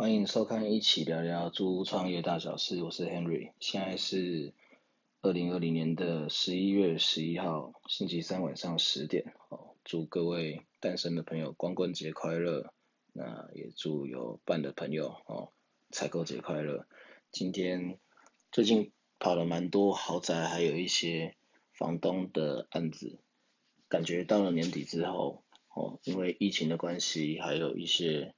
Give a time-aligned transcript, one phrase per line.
[0.00, 2.80] 欢迎收看，一起聊聊租屋创业大小事。
[2.84, 4.54] 我是 Henry，现在是
[5.22, 9.34] 二零二零年的十一月十一号星期三晚上十点。
[9.48, 12.72] 哦，祝各位单身的朋友光棍节快乐！
[13.12, 15.50] 那也祝有伴的朋友哦，
[15.90, 16.86] 采购节快乐！
[17.32, 17.98] 今天
[18.52, 21.34] 最近跑了蛮多豪宅，还有一些
[21.72, 23.18] 房东的案子，
[23.88, 25.42] 感觉到了年底之后，
[25.74, 28.36] 哦，因为疫情的关系，还有一些。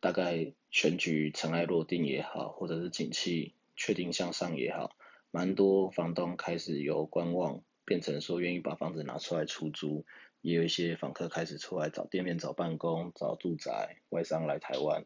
[0.00, 4.96] 大概选举尘埃落定也好，或者是景气确定向上也好，
[5.30, 10.06] 蛮多房东开始由观望变成说愿意把房子拿出来出租，
[10.40, 15.04] 也有一些访客开始出来找店面、找办公、找住宅，外商来台湾，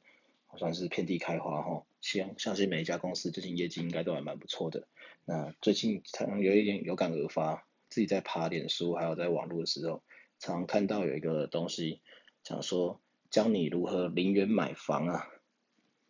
[0.58, 1.84] 算是遍地开花哈。
[2.00, 4.88] 相相信每一家公司最近业绩应该都还蛮不错的。
[5.24, 10.02] 那最近常有一点有感而发，自己在爬脸书还有在网络的时候，
[10.38, 12.00] 常看到有一个东西
[12.44, 13.00] 讲说。
[13.32, 15.26] 教你如何零元买房啊，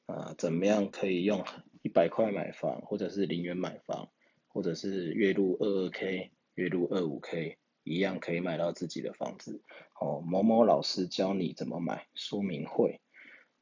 [0.07, 1.45] 啊，怎么样可以用
[1.81, 4.11] 一百块买房，或者是零元买房，
[4.49, 9.63] 或者是月入二二 K、月入二五 K，一样可以买到自己的房子。
[10.01, 13.01] 哦，某某老师教你怎么买，说明会。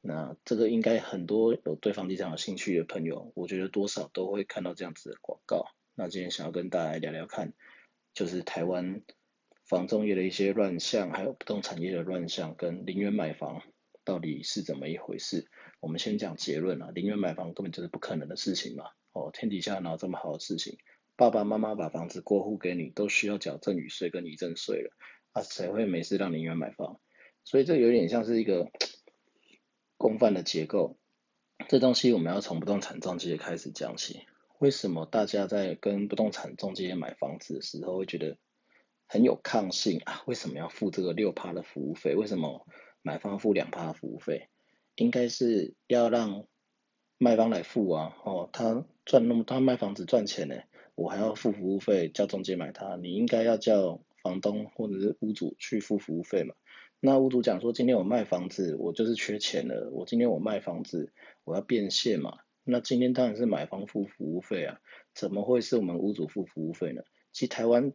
[0.01, 5.67] 那这个应该很多有对房地产有兴趣的朋友，我觉得多少都会看到这样子的广告。
[5.93, 7.53] 那今天想要跟大家聊聊看，
[8.15, 9.03] 就是台湾。
[9.71, 13.61] 房中业的一些乱象，还有不动产业的乱象，跟零元买房
[14.03, 15.47] 到底是怎么一回事？
[15.79, 18.83] 我们先讲结论啊，零元买房根本就是不可能的事情嘛。
[19.13, 20.77] 哦，天底下哪有这么好的事情？
[21.15, 24.91] 爸爸妈妈把房子过户给你，都需要缴赠与税跟遗赠税了，
[25.31, 26.99] 啊，谁会没事让零元买房？
[27.45, 28.69] 所以这有点像是一个
[29.95, 30.99] 公范的结构。
[31.69, 34.25] 这东西我们要从不动产中介开始讲起。
[34.59, 38.37] 为什么大家在跟不动产中介买房子的时候会觉得？
[39.11, 40.23] 很有抗性啊！
[40.25, 42.15] 为什么要付这个六趴的服务费？
[42.15, 42.65] 为什么
[43.01, 44.47] 买方付两趴服务费？
[44.95, 46.47] 应该是要让
[47.17, 48.15] 卖方来付啊！
[48.23, 50.55] 哦，他赚那么他卖房子赚钱呢，
[50.95, 56.55] 我还要付服务费，叫中介买他，你应该要叫房东或者是屋主去付服务费嘛？
[57.01, 61.11] 那屋主讲说，今天我卖房子，我就是缺钱了，我今天我卖房子，
[61.43, 62.37] 我要变现嘛？
[62.63, 64.79] 那今天当然是买方付服务费啊，
[65.13, 67.01] 怎么会是我们屋主付服务费呢？
[67.33, 67.91] 其实台湾。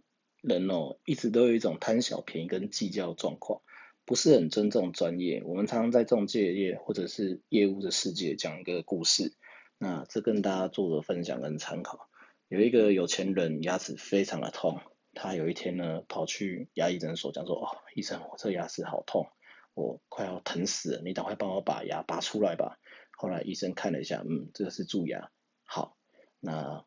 [0.46, 3.62] 人哦，一直都有一种贪小便宜跟计较状况，
[4.04, 5.42] 不是很尊重专业。
[5.44, 9.34] 我们常常在中介业或者是业务的世界讲一个故事，
[9.76, 12.08] 那这跟大家做个分享跟参考。
[12.46, 14.80] 有一个有钱人牙齿非常的痛，
[15.14, 19.26] 他有一天呢跑去牙医诊所讲说：“哦，医生，我这牙齿好痛，
[19.74, 22.78] 我快要疼死了，你赶快帮我把牙拔出来吧。”
[23.18, 25.32] 后来医生看了一下，嗯，这个是蛀牙，
[25.64, 25.96] 好，
[26.38, 26.84] 那。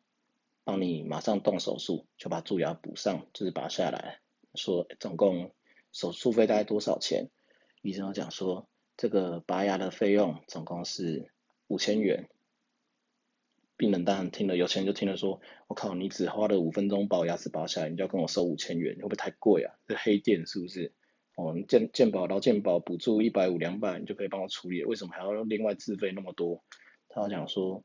[0.64, 4.20] 帮你马上动手术，就把蛀牙补上，就是拔下来。
[4.54, 5.54] 说总共
[5.92, 7.30] 手术费大概多少钱？
[7.82, 11.32] 医生讲说，这个拔牙的费用总共是
[11.66, 12.28] 五千元。
[13.76, 19.74] 病人当然听了，有钱就听了说，我靠，你只花了五分钟把我牙齿拔下来，你就要跟我收五千元，会不会太贵啊？
[19.86, 20.92] 这黑店是不是？
[21.36, 26.62] 哦，健健保劳健保补助一百五两百，你就可以帮我处理，为什么还要另外自费那么多？
[27.08, 27.82] 他讲说，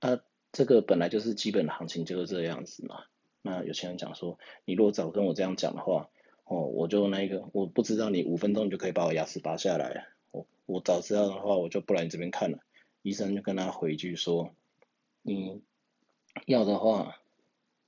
[0.00, 0.18] 啊。
[0.54, 3.02] 这个本来就是基本行情就是这样子嘛。
[3.42, 6.08] 那有些人讲说，你如果早跟我这样讲的话，
[6.44, 12.60] 哦，我就那个，我不知道你五分钟就可以把我牙齿拔下来，我我早知道的话，我就不来你这边看了。
[13.02, 14.54] 医生就跟他回一句说，
[15.22, 15.60] 你
[16.46, 17.16] 要的话，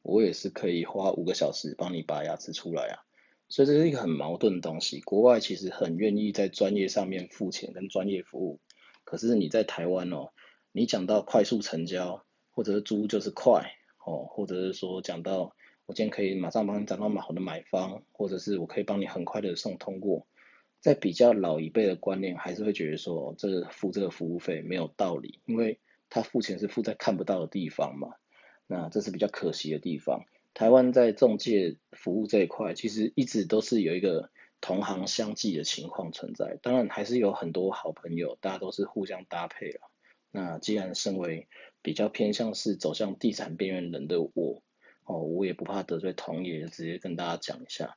[0.03, 3.07] 我也是可以花五个小时帮你拔牙齿出来啊。
[3.49, 5.01] 所以这是一个很矛盾的东西。
[5.01, 8.59] 国外其实很愿意在专业上面付钱跟专业服务，
[9.05, 10.33] 可是你在台湾哦，
[10.73, 12.25] 你讲到快速成交。
[12.57, 13.75] 或者是租就是快
[14.05, 20.27] 哦，或者是说讲到我今天可以马上帮你找到好的买方，或者是我可以帮你很快的送通过，
[20.81, 25.79] 在比较老一辈的观念，还是会觉得说这个付这个服务费没有道理，因为
[26.09, 28.15] 他付钱是付在看不到的地方嘛，
[28.67, 30.25] 那这是比较可惜的地方。
[30.55, 34.31] 台湾在中介服务这一块，其实一直都是有一个
[34.63, 39.81] 同行相济的情况存在，当然还是有很多好朋友，大家都是互相搭配了。
[40.31, 41.47] 那既然身为
[41.87, 44.65] 比较偏向是走向地产边缘人的我，
[45.05, 47.97] 哦，我也不怕得罪同业，直接跟大家讲一下，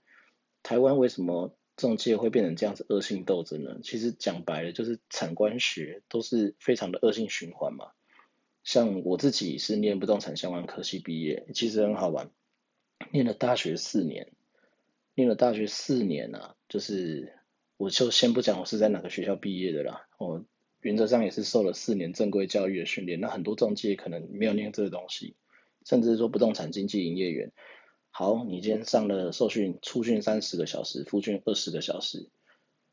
[0.62, 3.80] 台湾为什么中介会变成这样子恶性斗争呢？
[3.82, 7.94] 其实讲白了就是产官学都是非常的恶性循环嘛。
[8.64, 12.30] 像我自己是念不动产相关科系毕业，其实很好玩，
[13.12, 14.32] 念了大学四年，
[15.16, 17.34] 念了大学四年啊，就是
[17.78, 20.46] 我就先不讲我是在哪个学校毕业的啦，哦。
[20.82, 25.36] 原则上也是受了四年正规教育的训练，那很多中介可能没有念这个东西，
[25.86, 27.52] 甚至说不动产经纪营业员。
[28.12, 32.30] 好，你今天上了受训，初训三十个小时，复训二十个小时，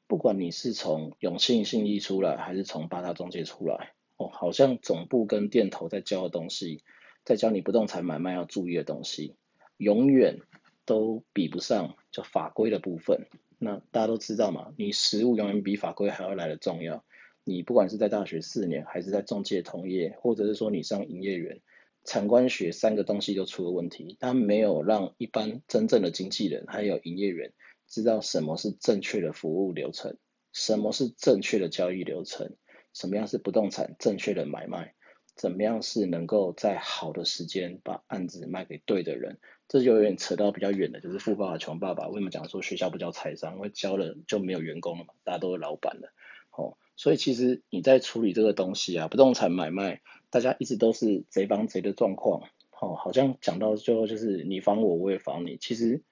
[0.06, 6.82] 不管你是从永庆信义出来，还是从八大中介出来，哦，好像总部跟店头在教的东西，
[7.24, 9.36] 在教你不动产买卖要注意的东西，
[9.76, 10.40] 永远
[10.84, 13.26] 都比不上就法规的部分。
[13.58, 17.04] 那大家都知道嘛，你实务永远比法规还要来的重要。
[17.48, 21.60] 你不管是在大学四年，还是在中介同业，或者是说你上营业员，
[22.02, 27.52] 产官学三个东西都出了问题，他没有让一般真正的经纪人还有营业员
[27.86, 30.16] 知道什么是正确的服务流程，
[30.52, 32.56] 什么是正确的交易流程，
[32.92, 34.96] 什么样是不动产正确的买卖，
[35.36, 39.38] 怎么样是能够在好的时间把案子卖给对的人，
[39.68, 46.12] 这就有点扯到比较远的，就是富爸爸穷爸爸为什么讲说学校不教财商，因为教了就没有员工了嘛，大家都是老板了，
[46.50, 46.76] 哦。
[46.96, 50.00] 所以其实你在处理这个东西啊，不动产买卖，
[50.30, 52.40] 大家一直都是贼帮贼的状况，
[52.80, 55.58] 哦，好像讲到最后就是你防我，我也防你。
[55.58, 56.02] 其实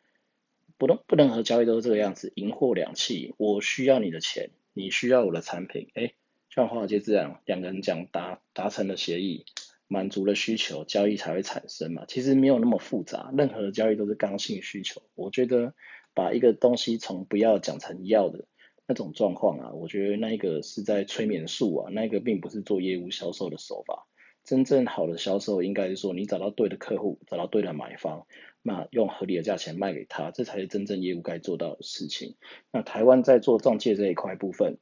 [0.76, 6.12] 不动不任何交易都是这个样子，银货两讫，我需要你的钱，你需要我的产品，哎，
[6.50, 9.46] 像华尔街这样，两个人讲达达成了协议，
[9.88, 12.04] 满足了需求，交易才会产生嘛。
[12.06, 15.00] 其实没有那么复杂，任何交易都是刚性需求。
[15.14, 15.72] 我觉得
[16.12, 18.44] 把一个东西从不要讲成要的。
[18.86, 24.06] 那种状况啊，我觉得那个是在催眠术啊，那个并不是做业务销售的手法。
[24.44, 28.26] 真正好的销售应该是说，你找到对的客户，找到对的买方，
[28.60, 32.36] 那用合理的价钱卖给他，这才是真正业务该做到的事情。
[32.70, 34.76] 那台湾在做中介这一块部分，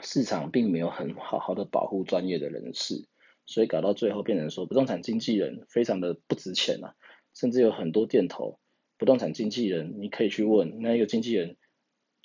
[0.00, 3.08] 市场并没有很好好的保护专业的人士，
[3.44, 6.94] 所以搞到最后变成说，不动产经纪人非常的不值钱啊，
[7.34, 8.60] 甚至有很多店头
[8.98, 11.56] 不动产经纪人，你可以去问那一个经纪人。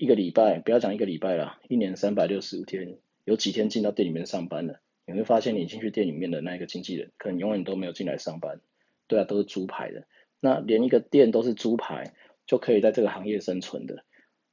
[0.02, 4.80] 一个礼拜，不要讲一个礼拜了，一年三百六十五天，有几天进到店里面上班了？
[5.06, 8.62] 你会发现，你进去店里面的那一个经纪人，可能永远都没有进来上班。
[9.06, 10.08] 对啊，都是猪牌的。
[10.40, 12.16] 那连一个店都是猪牌，
[12.48, 14.04] 就可以在这个行业生存的，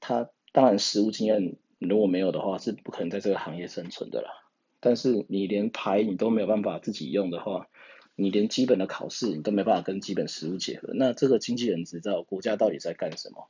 [0.00, 4.28] 他当然实务经验如果没有的话，是不可能在这个行业生存的啦。
[4.80, 7.70] 但是你连牌你都没有办法自己用的话，
[8.16, 13.48] 你连基本的考试你都没办法跟基本实务结合，那这个经纪人执照国家到底在干什么？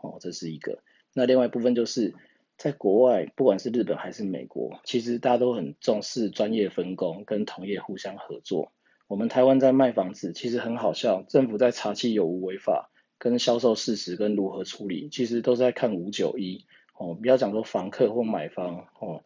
[0.00, 0.78] 哦，这是一个。
[1.12, 2.14] 那另外一部分就是
[2.56, 8.70] 在国外，不管是日本还是美国，其实大家都很重视专业分工跟同业互相合作。
[9.08, 16.64] 我们台湾在卖房子，其实很好笑，政府在查其有无违法，跟销售事实跟如何处理，其实都是在看五九一
[16.96, 19.24] 哦，不要讲说房客或买方哦，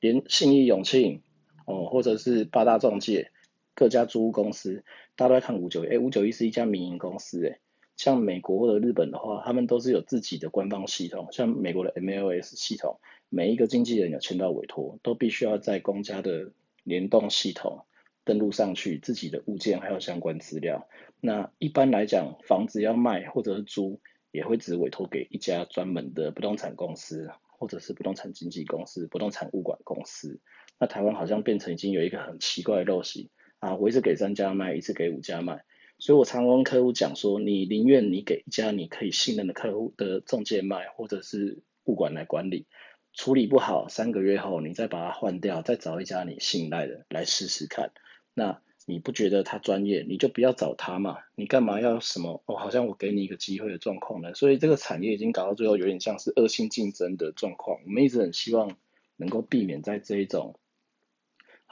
[0.00, 1.22] 连信义永庆
[1.64, 3.30] 哦，或者是八大中介
[3.74, 4.82] 各家租屋公司，
[5.14, 7.60] 大家都在看五九一，哎，五九一是一家民营公司，哎。
[8.00, 11.28] 像美国或者日本的话，他们都是有自己的官方系统。
[11.32, 12.98] 像美国的 MLS 系统，
[13.28, 16.50] 每一个经纪人有签到委托，都必须要在公家的
[16.82, 17.84] 联动系统
[18.24, 20.88] 登录上去自己的物件还有相关资料。
[21.20, 24.00] 那一般来讲，房子要卖或者是租，
[24.30, 30.40] 也会只委托给一家专门的不动产公司，或者是不动产经纪公司、不动产物管公司。
[30.78, 35.64] 那台湾好像变成已经有一个很奇怪的陋习啊，我一次给三家卖，一次给五家卖。
[36.00, 42.66] 所以我常跟客户讲说，你宁愿你给一家你可以信任的客户的中介卖，或者是物管来管理，
[43.12, 47.92] 处理不好，三个月后你再把它换掉，再找一家你信赖的来试试看。
[48.32, 51.18] 那你不觉得他专业，你就不要找他嘛。
[51.36, 52.42] 你干嘛要什么？
[52.46, 54.34] 哦，好像我给你一个机会的状况呢？
[54.34, 57.78] 所以这个产业已经搞到最后有点像是恶性竞争的状况。
[57.84, 58.78] 我们一直很希望
[59.16, 60.58] 能够避免在这一种。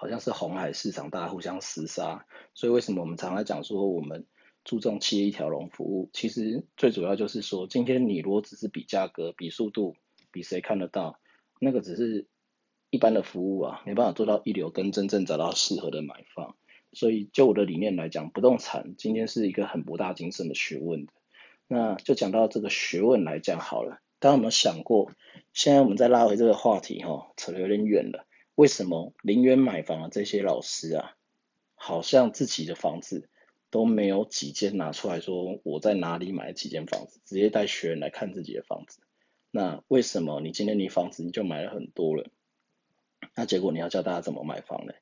[0.00, 4.26] 好像是红海市场，大家互相厮杀，所以为什么我们常常讲说我们
[4.64, 6.08] 注重企业一条龙服务？
[6.12, 9.96] 其实最主要就是说，今天你如果只是比价格、比速度、
[10.30, 11.18] 比谁看得到，
[11.60, 12.28] 那个只是
[12.90, 16.54] 一般的服务啊，没办法做到一流，跟真正找到适合的买方。
[16.92, 21.12] 所以就我的理念来讲，不动产今天是一个很博大精深的学问的。
[21.66, 25.10] 那就讲到这个学问来讲好了，大家有没有想过？
[25.52, 28.27] 现在我们再拉回这个话题哈，扯得有点远了。
[28.58, 31.14] 为什么零元买房的这些老师啊，
[31.76, 33.28] 好像自己的房子
[33.70, 38.98] 都没有几间拿出来说我在哪里买几间房子，直接带学员来看自己的房子？
[39.52, 42.26] 那为什么你今天你房子你就买了很多了？
[43.36, 44.92] 那结果你要教大家怎么买房呢？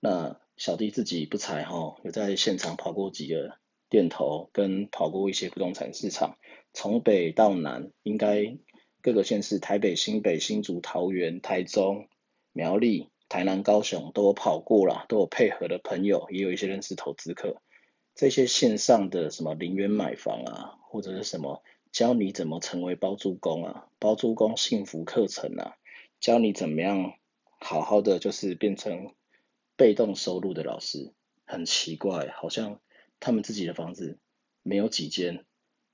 [0.00, 3.58] 那小弟自己不才哈，有在现场跑过几个
[3.90, 6.38] 店头，跟跑过一些不动产市场，
[6.72, 8.56] 从北到南，应该
[9.02, 12.08] 各个县市，台北、新北、新竹、桃园、台中。
[12.54, 17.60] 苗栗、台南、高雄都有跑过了，都有配合的朋友，也有一些认识投资客。
[18.14, 25.74] 这些线上的什么零元买房啊，或者是什么教你怎么成为包租公啊，包租公幸福课程啊，
[26.20, 27.14] 教你怎么样
[27.58, 29.12] 好好的就是变成
[29.76, 31.12] 被动收入的老师，
[31.44, 32.80] 很奇怪，好像
[33.18, 34.20] 他们自己的房子
[34.62, 35.44] 没有几间，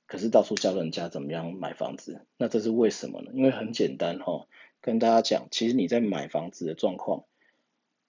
[0.07, 3.31] 可是到处教人家怎么样买房子，那这是为什么呢？
[3.35, 4.47] 因为很简单哈，
[4.80, 7.25] 跟大家讲，其实你在买房子的状况，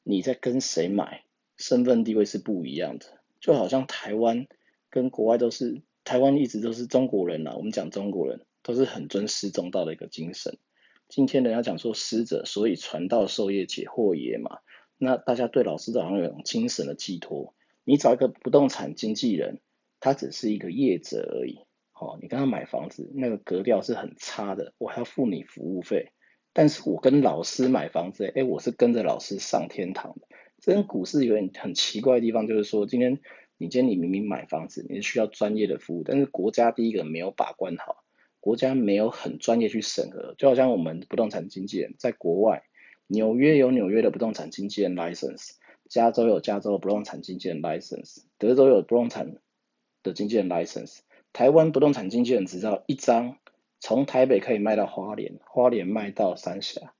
[0.04, 1.24] 你在跟谁买，
[1.58, 3.06] 身份地位是不一样的。
[3.40, 4.48] 就好像台湾
[4.90, 10.58] 跟国外都是，台湾一直都是中国人呐，我们讲中国人都是很尊师重道的一个精神。
[11.10, 14.60] 今天人家讲说师者，所以传道授业解惑也嘛。
[14.98, 17.54] 那大家对老师都好像有种精神的寄托。
[17.84, 19.60] 你找一个不动产经纪人，
[20.00, 21.66] 他只是一个业者而已。
[21.94, 26.12] 哦，你跟他买房子，那个格调是很差的，我还要付你服务费。
[26.54, 30.28] 但是我跟老师买房子，哎，我是跟着老师上天堂的。
[30.60, 33.20] 这跟股市有点很奇怪的地方，就是说，今天
[33.58, 38.04] 你今天你明明买房子，你是需要专业的服务，但是国家第一个没有把关好，
[38.40, 40.36] 国家没有很专业去审核。
[40.38, 42.64] 就好像我们不动产经纪人在国外，
[43.08, 45.52] 纽约有纽约的不动产经纪人 license，
[45.90, 49.38] 加州有加州的不动产经纪人 license，德州有不动产
[50.04, 51.00] 的经纪人 license。
[51.34, 53.38] 台湾不动产经纪人执照一张，
[53.82, 56.94] 从台北可以卖到花莲，花莲卖到三峡，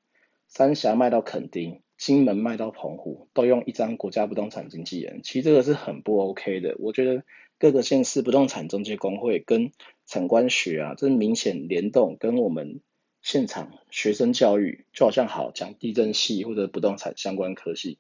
[0.48, 5.22] 三峡卖到垦丁，金门卖到澎湖，都用一张国家不动产经纪人。
[5.24, 6.76] 其实这个是很不 OK 的。
[6.80, 7.24] 我觉得
[7.60, 9.72] 各个县市不动产中介工会跟
[10.08, 12.82] 产官学啊，这明显联动，跟我们
[13.22, 18.00] 现场学生教育就好像好讲地震系或者不动产相关科系，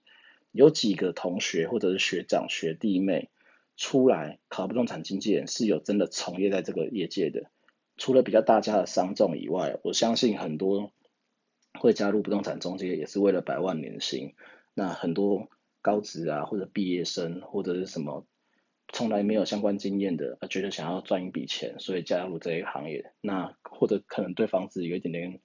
[0.51, 3.29] 有几个同学或者是学长学弟妹。
[3.77, 7.50] 出来考不动产经纪人是有真的从业在这个业界的，
[8.01, 10.91] 除了比较大家的商众以外，我相信很多
[11.79, 14.34] 会加入不动产中介也是为了百万年薪。
[14.74, 15.50] 那很多
[15.84, 18.25] 高职啊或者毕业生或者是什么
[18.91, 23.13] 从来没有相关经验的，觉得想要赚一笔钱，所以加入这一行业。
[23.22, 25.39] 那或者可能对房子有一点点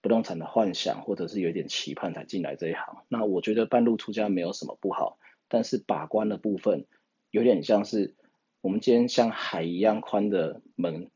[0.00, 3.04] 不动产的幻想，或者是有一点期盼才进来这一行。
[3.08, 6.86] 那我觉得半路出家没有什么不好，但是把关的部分。
[7.30, 8.16] 有点像是
[8.62, 11.10] 我们今天像海一样宽的门，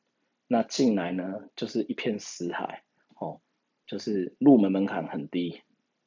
[0.47, 2.83] 那进来呢就是一片死海，
[3.17, 3.41] 哦，
[3.87, 5.63] 就是入门门槛很低，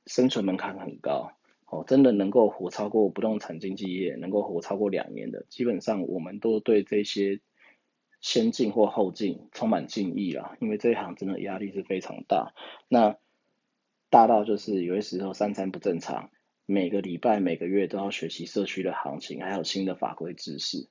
[0.06, 1.34] 生存门槛很高，
[1.66, 7.40] 哦，真的能够活超过不动产经纪业，能够活超过两年的，基本上我们都对这些
[8.22, 12.54] 先进或后进充满敬意啦，因为这一行真的压力是非常大，
[12.88, 13.18] 那
[14.10, 16.30] 大到就是有些时候三餐不正常。
[16.70, 20.90] 每个礼拜、每个月都要学习社区的行情，还有新的法规知识，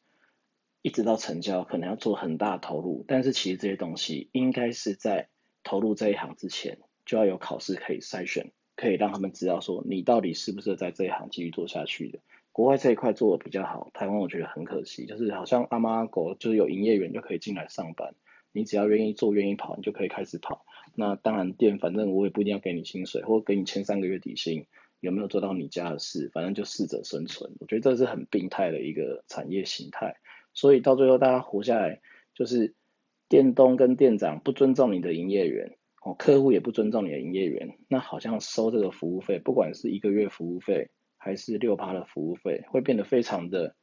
[0.86, 3.04] 一直到成交，可能要做很大投入。
[3.08, 5.26] 但是其实这些东西应该是在
[5.64, 12.20] 投入这一行之前，就要有考试可以筛选，可以让他们知道说你到底适不适合在这一行继续做下去的。
[12.52, 18.14] 国外这一块做的比较好，台湾我觉得很可惜，就是好像阿猫阿狗就是有营业员就可以进来上班，
[18.52, 20.64] 你只要愿意做、愿意跑，你就可以开始跑。
[20.94, 24.66] 那当然店反正我也不一定要给你薪水，或给你签三个月底薪。
[25.00, 26.30] 有没有做到你家的事？
[26.32, 27.52] 反正就适者生存。
[27.60, 30.16] 我觉得这是很病态的一个产业形态。
[30.56, 32.00] 所以到最后大家活下来，
[32.34, 32.74] 就是
[33.28, 43.76] 店东跟店长不尊重你的营业员，哦，客户也不尊重你的营业员，那好像收这个服务费，不管是一个月服务费还是六趴的服务费，会变得非常的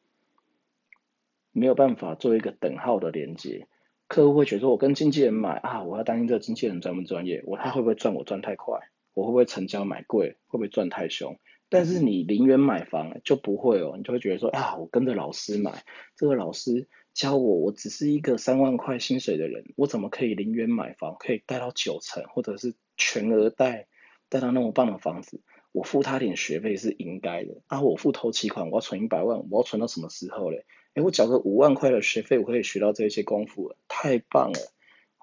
[1.51, 3.67] 没有办法做一个等号的连接。
[4.07, 8.79] 客户会觉得，我跟经纪人买啊，我要担心这个经纪人专不专业，我他会不会赚我赚太快？
[9.13, 10.37] 我会不会成交买贵？
[10.47, 11.37] 会不会赚太凶？
[11.73, 15.83] 但是你零元买房就不会哦，你就会觉得说啊，我跟着老师买，
[16.15, 23.87] 这个老师教我，我只是一个三万块薪水的人，我怎么可以零元买房，可以贷到九成，或者是全额贷，
[24.29, 25.41] 贷到那么棒的房子？
[25.71, 30.67] 我付他点学费是应该的啊，我付头期款，我要存一百万，我要存到什么时候嘞？
[30.93, 34.59] 哎，我缴个五万块的学费，我可以学到这些功夫了，太棒了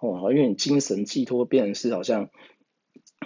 [0.03, 0.33] 哦！
[0.33, 2.29] 因为你精神寄托变成是好像。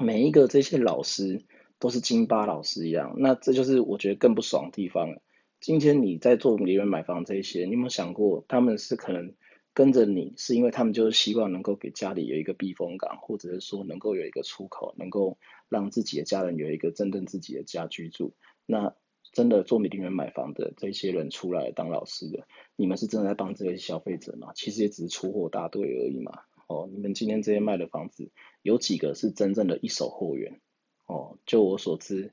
[0.01, 1.45] 每一个这些老师
[1.85, 5.21] 都是金巴老师一样，那这就是我觉得更不爽的地方了。
[5.61, 9.35] 今天你在做里面买房这些，你有没有想过他们是可能
[9.75, 15.37] 跟着你，是因为他们就是希望能够给家里有一个避风港，或者是说能够有一个出口，能够
[15.69, 18.33] 让自己的家人有一个真正自己的家居住。
[18.65, 18.95] 那
[19.35, 24.53] 真的做米里面买房的这些人出来当老师的，你们是真的在帮这些消费者吗？
[24.55, 26.33] 其实也只是出货大队而已嘛。
[26.67, 28.31] 哦，你们今天这些卖的房子，
[28.63, 30.63] 有几个是真正的一手货源？
[31.07, 32.33] 哦，就我所知，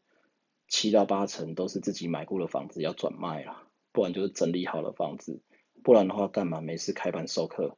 [0.68, 5.42] 七到八成都是自己买过的房子要转卖了，不然就是整理好的房子，
[5.84, 7.78] 不然的话干嘛没事开盘授课，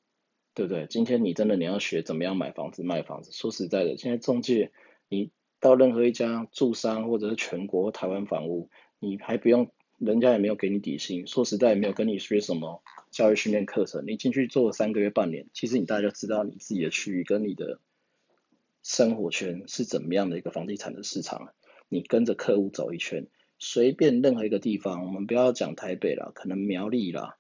[0.54, 0.88] 对不对？
[0.88, 4.72] 今天你真的你要学怎么样买房子卖房子，说实在的，现在中介
[5.10, 8.70] 你到任何一家住商或者是全国台湾房屋，
[9.00, 9.72] 你还不用。
[10.00, 14.04] 人家也没有给你底薪，说实在也没有跟你学什么教育训练课程。
[14.06, 17.80] 你进去做三个月半年，其实你大家就知道你自己的区域跟你的
[18.84, 21.54] 生活圈是怎么样的一个房地产的市场。
[21.90, 23.28] 你跟着客户走一圈，
[23.60, 27.38] 随便任何一个地方，我们不要讲台北啦，可能苗栗啦、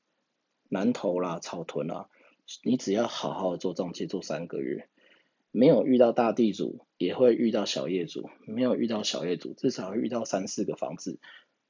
[0.69, 2.07] 南投啦、草屯啦，
[2.63, 4.87] 你只要好好做中介做三个月，
[5.51, 11.19] 没有遇到大地主，也会遇到小业主；没有遇到小业主，至少会遇到三四个房子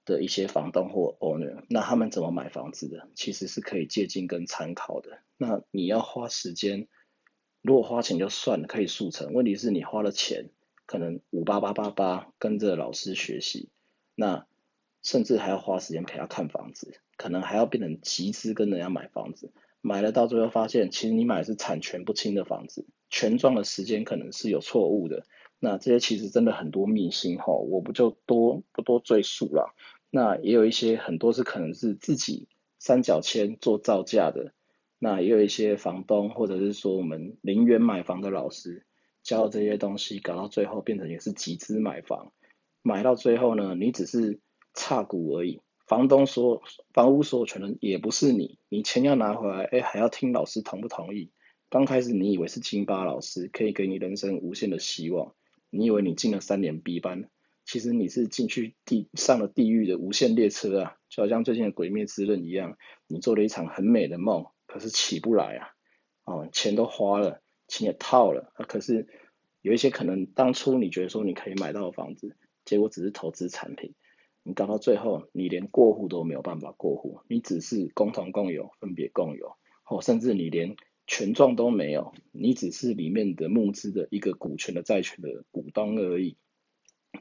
[0.03, 1.63] 的一些房东或 owner。
[1.69, 5.19] 那他们怎么买房子的，其实是可以借鉴跟参考的。
[5.37, 6.89] 那你要花时间，
[7.63, 9.33] 如果花钱就算了，可以速成。
[9.33, 10.49] 问题是你花了钱，
[10.85, 13.69] 可能五八八八八跟着老师学习，
[14.13, 14.45] 那
[15.01, 19.51] 甚至还要花时间陪他看房子，可能还要变成集资跟人家买房子。
[19.79, 25.25] 买了到最后发现，其实你买的是产权不清的房子，权状的时间可能是有错误的。
[25.59, 29.73] 那这些其实真的很多秘辛哈，我不就多不多赘述了。
[30.09, 34.53] 那也有一些很多是可能是自己三角签做造价的，
[35.03, 38.85] 那也有一些房东或者是说我们零元买房的老师
[39.21, 42.31] 教这些东西，搞到最后变成也是集资买房，
[42.81, 44.39] 买到最后呢，你只是
[44.73, 45.59] 差股而已。
[45.85, 51.33] 房东说，房屋所有权人也不是你，你钱要拿回来，哎，还要听老师同不同意。
[51.69, 55.35] 刚开始你以为是金巴老师可以给你人生无限的希望，
[55.69, 57.29] 你以为你进了三年 B 班，
[57.65, 65.69] 其实你是进去地上了地狱的无限列车啊，就好像最近的鬼灭之刃一样，你做了一场很美的梦，可是起不来啊，
[66.23, 69.07] 哦，钱都花了，钱也套了，啊，可是
[69.61, 73.93] 有一些可能当初你觉得说你可以买到的房子，结果只是投资产品。
[74.41, 79.55] 你搞到最后，你连过户都没有办法过户，你只是共同共有、分别共有，
[79.87, 80.75] 哦甚至你连
[81.05, 86.35] 权状都没有，你只是里面的募资的一个股权的债权的股东而已。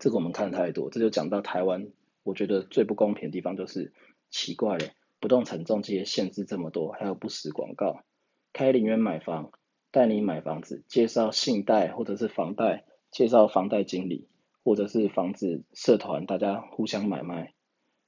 [0.00, 1.90] 这个我们看太多，这就讲到台湾，
[2.22, 3.92] 我觉得最不公平的地方就是
[4.30, 4.86] 奇怪了，
[5.22, 8.04] 不动产中介限制这么多，还有不实广告，
[8.52, 9.52] 开零元买房，
[9.90, 14.28] 带你买房子，介绍信贷或者是房贷，介绍房贷经理。
[14.64, 17.52] 或者是房子社团，大家互相买卖，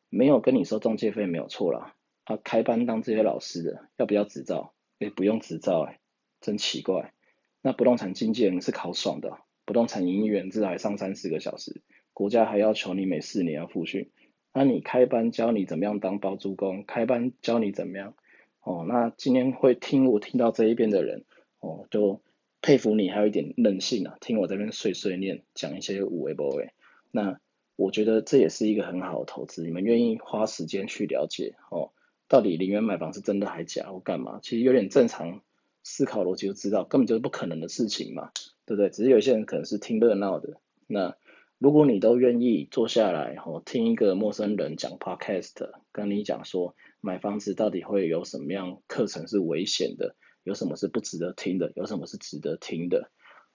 [0.09, 1.97] 没有跟你收中介费没有错啦。
[2.25, 4.73] 他开班当这些老师的，要不要执照？
[5.01, 5.99] 哎，不用执照哎，
[6.41, 7.13] 真奇怪。
[7.61, 14.13] 那不动产经纪人是考爽的，不动产营业员至少还上三四个小时，国家还要求你每四年要复训。
[14.55, 18.15] 那你开班教你怎么样当包租公，开班教你怎么样？
[18.63, 21.25] 哦，那今天会听我听到这一边的人，
[21.61, 22.23] 哦，就。
[22.67, 26.71] 佩服你还有一点任性啊，听我这边碎碎念，讲一些五维波维。
[27.11, 27.39] 那
[27.77, 31.91] 我觉得这也是一个很好的投资，你们愿意花时间去了解哦，
[32.27, 34.41] 到底零元买房是真的还假或干嘛？
[34.43, 35.43] 其实有点正常
[35.83, 38.31] 思考逻辑就知道，根本就是不可能的事情嘛，
[38.65, 38.89] 对不对？
[38.89, 40.57] 只是有些人可能是听热闹的。
[40.87, 41.19] 那
[41.59, 50.17] 如果你都愿意坐下来哦，听一个陌生人讲 podcast，跟你讲说买房子到底会有什么样课程是危险的？
[50.43, 51.73] 有什么是不值得听的？
[51.75, 53.11] 有什么是值得听的？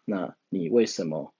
[0.05, 1.35] 那你为什么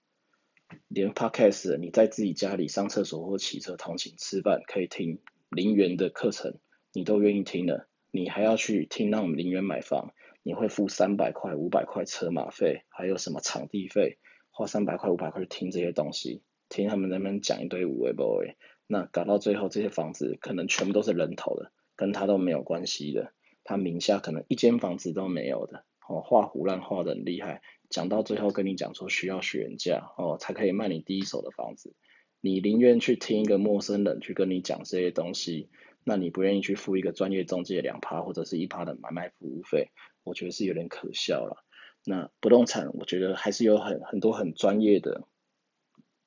[0.86, 5.18] 连 podcast 你在自己家里上厕所或骑车通勤吃饭可以听
[5.48, 6.58] 零元的课程，
[6.92, 7.88] 你都愿意听了？
[8.12, 10.12] 你还要去听那种零元买房？
[10.42, 14.18] 你会付三百块、五百块车马费，还有什么场地费？
[14.52, 18.54] 花三百块、五百块去听这些东西，听他们那边讲一堆五味 boy，
[18.86, 23.34] 那搞到最后这些房子可能全部都是人头的，跟他都没有关系的。
[23.62, 31.94] 他名下可能一间房子都没有的，哦，画胡乱画的很厉害，讲到最后跟你讲说需要学人价，哦，才可以卖你第一手的房子。
[32.40, 35.68] 你宁愿去听一个陌生人去跟你讲这些东西，
[36.04, 39.90] 那你不愿意去付一个专业中介两趴或者是一趴的买卖服务费，
[40.24, 41.64] 我觉得是有点可笑了。
[42.02, 45.24] 那不动产，我觉得还是有很很多很专业的，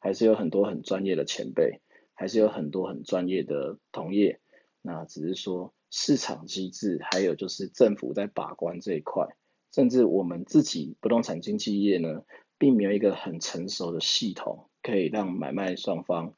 [0.04, 1.80] 还是有很多很专业的前辈，
[2.13, 4.42] 还是有很多很专业的同业，
[4.82, 5.74] 那只是说。
[5.96, 9.28] 市场机制，还有就是政府在把关这一块，
[9.72, 12.24] 甚至我们自己不动产经纪业呢，
[12.58, 16.34] 并没有一个很成熟的系统，可以让买卖双方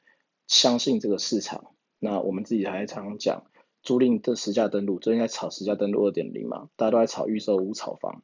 [0.46, 1.72] 相信这个市场。
[1.98, 3.46] 那我们自己还常常讲
[3.82, 8.22] 租赁的实价登录，最近在炒实价登录二点零嘛，大家都在炒预售屋炒房。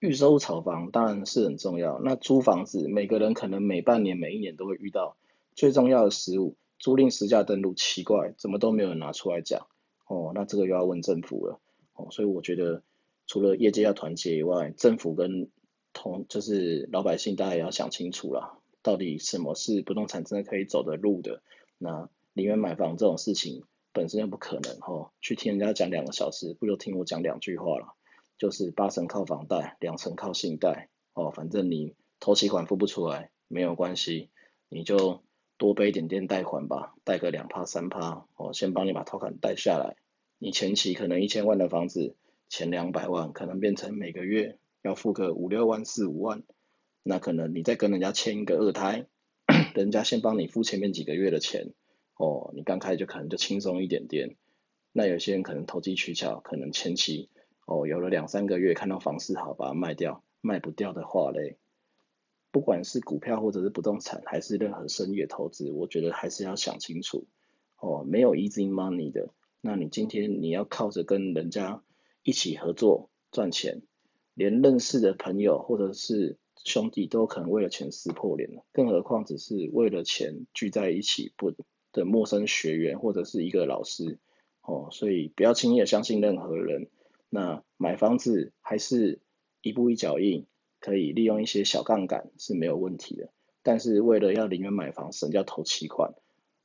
[0.00, 5.16] 预售屋炒房当然是很重要，那租房子每个人可能每半年、每一年都会遇到
[5.54, 9.66] 最重要的失误，租赁实价登录奇怪，怎么都没有人拿出来讲。
[10.06, 11.60] 哦，那这个又要问政府了。
[11.94, 12.84] 哦，所以我觉得
[13.26, 15.50] 除了业界要团结以外，政府跟
[15.92, 21.42] 同就是老百姓，大家也要想清楚了，到底什么是不动产真的可以走的路的？
[21.76, 27.96] 那里面买房这种事情本身又不可能哈，去听人家讲两个小时，不如听我讲两句话了。
[28.38, 30.88] 就是八成靠房贷，两成靠信贷。
[31.12, 34.30] 哦，反正你头期款付不出来没有关系，
[34.68, 35.22] 你就。
[35.60, 39.96] 多背一点点贷款吧，贷个两趴三趴，哦，先帮你把头款贷下来。
[40.38, 42.14] 你前期可能一千万的房子，
[42.48, 46.44] 前两百万可能变成每个月要付个五六万四五万，
[47.02, 49.08] 那可能你再跟人家签一个二胎，
[49.74, 51.74] 人家先帮你付前面几个月的钱，
[52.16, 54.36] 哦，你刚开始就可能就轻松一点点。
[54.92, 57.30] 那有些人可能投机取巧，可能前期
[57.68, 61.58] 哦，有了两三个月，看到房市好，把它卖掉，卖不掉的话嘞，
[62.50, 67.26] 不管是股票或者是不动产，还是任何生意投资，我觉得还是要想清楚。
[67.76, 71.82] 哦，没有 easy money 的，那你今天你要靠着跟人家
[72.22, 73.82] 一起合作赚钱，
[74.32, 81.52] 连认识的朋友或者是兄弟都可能为了钱撕破脸了，更何况只是为了钱聚在一起不
[81.92, 84.18] 的陌生学员或者是一个老师。
[84.62, 86.88] 哦，所以不要轻易的相信任何人。
[87.30, 89.20] 那买房子还是
[89.60, 90.46] 一步一脚印，
[90.80, 93.30] 可以利用一些小杠杆是没有问题的。
[93.62, 96.14] 但是为了要宁愿买房省掉头期款，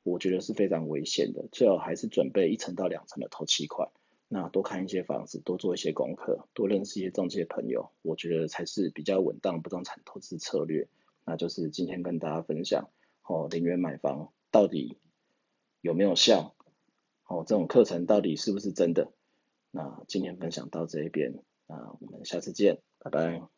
[0.02, 1.46] 我觉得是非常危险的。
[1.52, 3.90] 最好还是准备一层到两层的头期款。
[4.26, 10.88] 那多看一些房子，多做一些功课，多认识一些中介朋友，我觉得才是比较稳当不动产投资策略。
[11.26, 12.88] 那就是今天跟大家分享，
[13.22, 14.98] 哦，宁愿买房到底
[15.82, 16.54] 有没有效？
[17.26, 19.12] 哦，这种课程到底是不是真的？
[19.74, 21.34] 那今天分享到这一边，
[21.66, 23.53] 那我们下次见，拜拜。